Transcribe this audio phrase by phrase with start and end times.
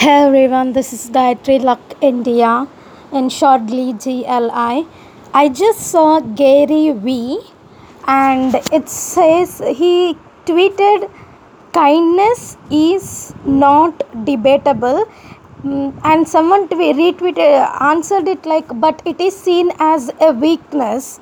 [0.00, 2.66] Hey everyone, this is Gayatri Luck India,
[3.12, 4.86] in shortly GLI.
[5.34, 5.48] I.
[5.50, 7.38] Just saw Gary V
[8.08, 10.16] and it says he
[10.46, 11.10] tweeted
[11.74, 15.04] kindness is not debatable.
[15.64, 21.20] Mm, and someone twe- retweeted answered it like but it is seen as a weakness.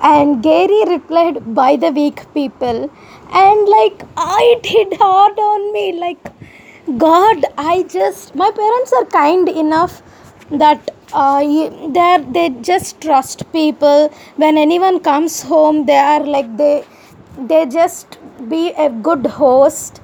[0.00, 2.88] And gary replied by the weak people.
[3.32, 4.04] And like
[4.52, 6.32] it hit hard on me like
[6.98, 10.02] god i just my parents are kind enough
[10.50, 14.12] that uh, they they just trust people.
[14.36, 16.84] When anyone comes home they are like they
[17.38, 20.00] they just be a good host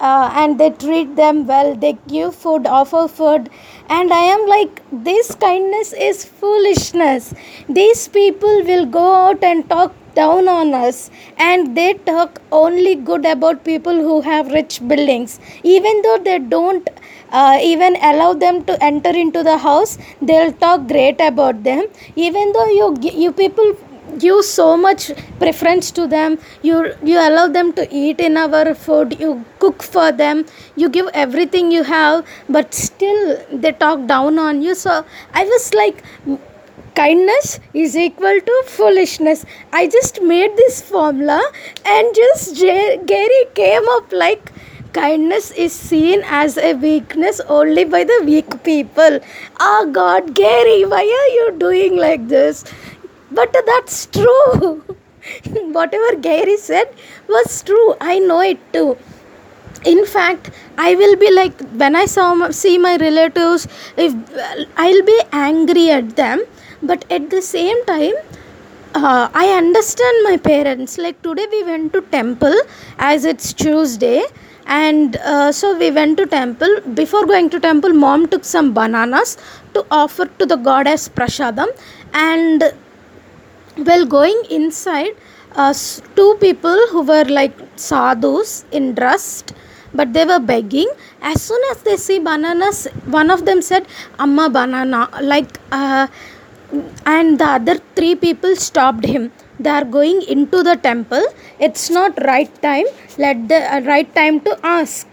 [0.00, 1.74] uh, and they treat them well.
[1.74, 3.50] They give food offer food.
[3.88, 7.34] And i am like this kindness is foolishness.
[7.68, 13.24] These people will go out and talk down on us and they talk only good
[13.34, 15.38] about people who have rich buildings.
[15.62, 16.88] Even though they don't
[17.30, 21.84] uh, even allow them to enter into the house they'll talk great about them.
[22.16, 23.76] Even though you you people
[24.18, 29.18] give so much preference to them you you allow them to eat in our food
[29.20, 30.44] you cook for them
[30.76, 34.74] you give everything you have but still they talk down on you.
[34.74, 36.02] So i was like
[37.00, 41.40] kindness is equal to foolishness i just made this formula
[41.94, 44.52] and just J- gary came up like
[44.92, 49.18] kindness is seen as a weakness only by the weak people
[49.60, 52.64] oh god gary why are you doing like this
[53.30, 54.84] but that's true.
[55.76, 56.88] Whatever Gary said
[57.28, 57.94] was true.
[58.00, 58.96] I know it too.
[59.84, 64.14] In fact, I will be like when I saw see my relatives, if
[64.76, 66.44] I'll be angry at them,
[66.82, 68.14] but at the same time,
[68.94, 70.98] uh, I understand my parents.
[70.98, 72.54] Like today, we went to temple
[72.98, 74.24] as it's Tuesday,
[74.66, 76.80] and uh, so we went to temple.
[76.94, 79.36] Before going to temple, mom took some bananas
[79.74, 81.68] to offer to the goddess prasadam,
[82.14, 82.72] and
[83.76, 85.14] while going inside
[85.54, 85.74] uh,
[86.14, 89.52] two people who were like sadhus in rust
[89.94, 90.88] but they were begging
[91.22, 93.86] as soon as they see bananas one of them said
[94.18, 96.06] amma banana like uh,
[97.04, 101.24] and the other three people stopped him they are going into the temple
[101.60, 102.86] it's not right time
[103.18, 105.06] let the uh, right time to ask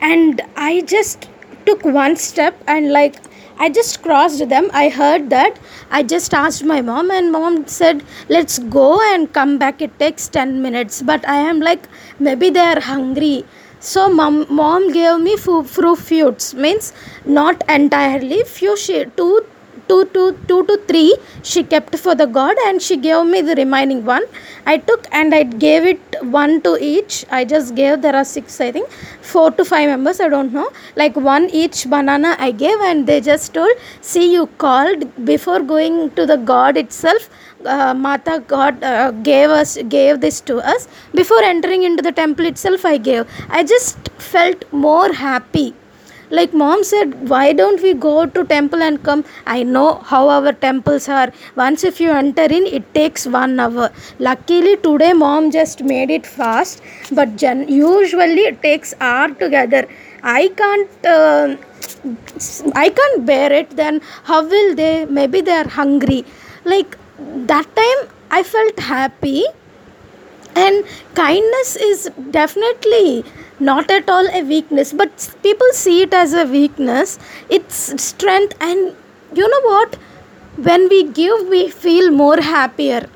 [0.00, 1.28] and i just
[1.66, 3.16] took one step and like
[3.60, 4.70] I just crossed them.
[4.72, 5.58] I heard that.
[5.90, 9.82] I just asked my mom, and mom said, Let's go and come back.
[9.82, 11.02] It takes 10 minutes.
[11.02, 11.88] But I am like,
[12.20, 13.44] maybe they are hungry.
[13.80, 16.92] So, mom, mom gave me fruit fruits, means
[17.24, 19.44] not entirely, few, she, two
[19.88, 23.54] two, two, two to three she kept for the god and she gave me the
[23.54, 24.24] remaining one.
[24.66, 27.24] I took and i gave it one to each.
[27.30, 28.90] I just gave there are six i think.
[29.32, 30.68] Four to five members i don't know.
[30.96, 36.10] Like one each banana i gave and they just told see you called before going
[36.12, 37.28] to the god itself.
[37.64, 40.88] Uh, mata god uh, gave us gave this to us.
[41.14, 43.26] Before entering into the temple itself i gave.
[43.48, 45.74] I just felt more happy
[46.30, 49.24] like mom said why don't we go to temple and come?
[49.46, 51.32] I know how our temples are.
[51.56, 53.90] Once if you enter in it takes one hour.
[54.18, 59.86] Luckily today mom just made it fast but gen- usually it takes hour together.
[60.22, 61.56] I can't uh,
[62.74, 63.70] i can't bear it.
[63.70, 65.06] Then how will they?
[65.06, 66.24] Maybe they are hungry.
[66.64, 66.96] Like
[67.52, 68.00] that time
[68.30, 69.44] i felt happy
[70.62, 73.24] and kindness is definitely
[73.60, 77.18] not at all a weakness but people see it as a weakness.
[77.48, 78.94] It's strength and
[79.34, 79.96] you know what?
[80.56, 83.08] When we give we feel more happier.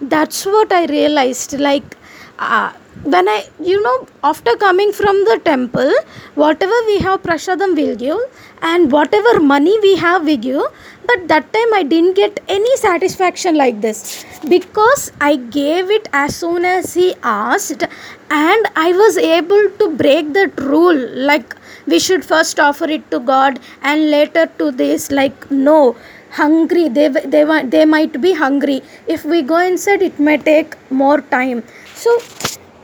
[0.00, 1.58] That's what i realized.
[1.58, 1.96] Like
[2.38, 2.72] uh,
[3.02, 5.92] when I, you know, after coming from the temple,
[6.34, 8.18] whatever we have prasadam will give,
[8.62, 10.62] and whatever money we have we give.
[11.08, 16.36] But that time I didn't get any satisfaction like this because I gave it as
[16.36, 17.82] soon as he asked,
[18.30, 21.00] and I was able to break that rule.
[21.30, 25.10] Like we should first offer it to God and later to this.
[25.10, 25.96] Like no,
[26.30, 27.44] hungry they they
[27.74, 31.62] they might be hungry if we go inside it may take more time
[31.94, 32.18] so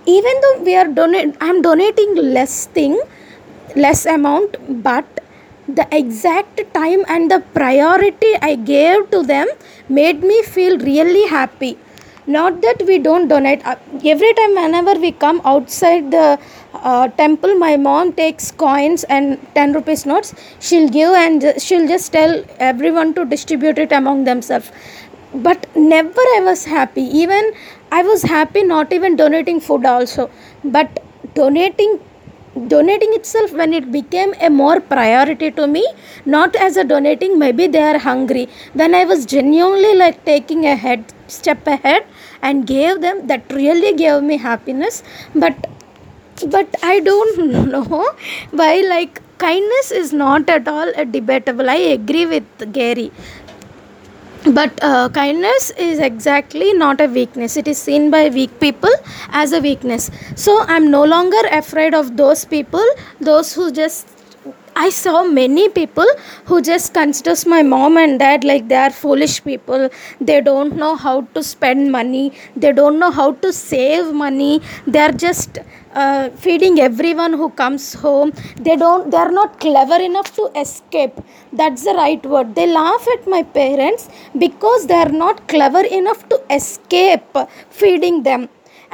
[0.07, 2.99] even though we are donate i'm donating less thing
[3.77, 5.05] less amount but
[5.69, 9.49] the exact time and the priority i gave to them
[9.89, 11.79] made me feel really happy.
[12.27, 13.65] Not that we don't donate.
[13.67, 16.39] Uh, every time whenever we come outside the
[16.73, 20.35] uh, temple my mom takes coins and 10 rupees notes.
[20.59, 24.71] She'll give and she'll just tell everyone to distribute it among themselves.
[25.35, 27.03] But never i was happy.
[27.03, 27.53] Even
[27.93, 30.31] i was happy not even donating food also.
[30.65, 31.01] But
[31.35, 32.01] donating
[32.69, 35.85] donating itself when it became a more priority to me
[36.25, 38.49] not as a donating maybe they are hungry.
[38.73, 42.07] When i was genuinely like taking a head step ahead
[42.43, 45.03] and gave them that really gave me happiness.
[45.35, 45.67] But
[46.55, 47.39] but i don't
[47.73, 48.05] know
[48.51, 51.69] why like kindness is not at all a debatable.
[51.69, 53.11] I agree with gary
[54.53, 57.57] but uh, kindness is exactly not a weakness.
[57.57, 58.91] It is seen by weak people
[59.31, 60.11] as a weakness.
[60.37, 62.85] So i'm no longer afraid of those people
[63.21, 64.14] those who just
[64.77, 66.07] I saw many people
[66.47, 69.89] who just considers my mom and dad like they are foolish people.
[70.21, 72.33] They don't know how to spend money.
[72.57, 74.61] They don't know how to save money.
[74.87, 75.59] They are just
[75.95, 78.33] uh, feeding everyone who comes home.
[78.57, 79.11] They don't.
[79.11, 81.21] They are not clever enough to escape.
[81.53, 82.55] That's the right word.
[82.57, 87.37] They laugh at my parents because they are not clever enough to escape
[87.71, 88.49] feeding them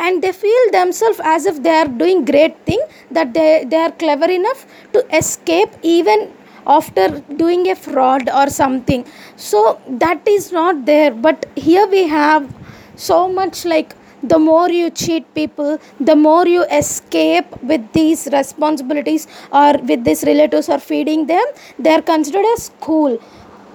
[0.05, 3.93] and they feel themselves as if they are doing great thing that they, they are
[3.93, 6.32] clever enough to escape even
[6.67, 7.06] after
[7.37, 9.05] doing a fraud or something.
[9.37, 11.11] So that is not there.
[11.11, 12.52] But here we have
[12.97, 19.26] so much like the more you cheat people the more you escape with these responsibilities
[19.50, 21.44] or with these relatives or feeding them
[21.79, 23.19] they are considered as cool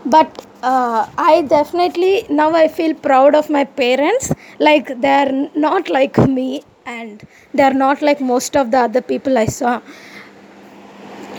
[0.05, 4.31] but uh, I definitely now I feel proud of my parents.
[4.59, 9.01] Like they are not like me, and they are not like most of the other
[9.01, 9.81] people I saw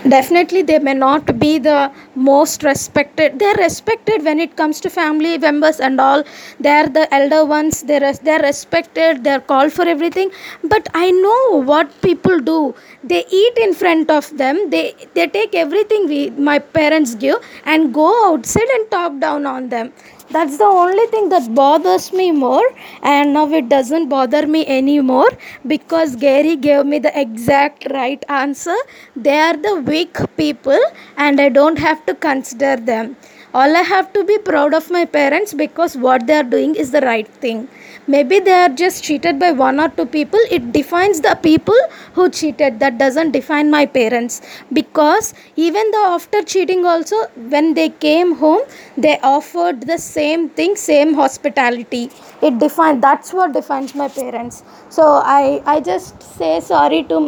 [0.07, 3.39] definitely they may not be the most respected.
[3.39, 6.23] They're respected when it comes to family members and all.
[6.59, 7.83] They're the elder ones.
[7.83, 9.23] They're they're respected.
[9.23, 10.31] They're called for everything.
[10.63, 12.75] But i know what people do.
[13.03, 14.69] They eat in front of them.
[14.69, 16.21] They they take everything we
[16.51, 19.93] my parents give and go outside and talk down on them.
[20.29, 22.65] That's the only thing that bothers me more.
[23.01, 25.29] And now it doesn't bother me anymore
[25.65, 28.75] because gary gave me the exact right answer.
[29.15, 30.79] They are the weak people
[31.17, 33.15] and i don't have to consider them.
[33.53, 36.91] All i have to be proud of my parents because what they are doing is
[36.91, 37.67] the right thing.
[38.15, 40.39] Maybe they are just cheated by one or two people.
[40.57, 41.79] It defines the people
[42.13, 42.79] who cheated.
[42.79, 44.41] That doesn't define my parents.
[44.71, 47.17] Because even though after cheating also
[47.55, 48.61] when they came home
[48.97, 52.09] they offered the same thing same hospitality.
[52.41, 54.63] It defines that's what defines my parents.
[54.89, 55.03] So
[55.39, 57.19] i i just say sorry to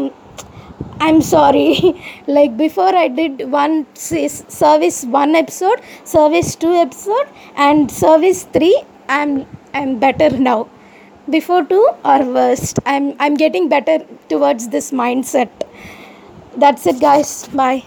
[1.00, 2.02] I'm sorry.
[2.28, 8.84] like before, I did one service one episode, service two episode, and service three.
[9.08, 10.68] I'm i'm better now
[11.30, 13.98] before two or worst i'm i'm getting better
[14.30, 15.50] towards this mindset
[16.58, 17.84] that's it guys bye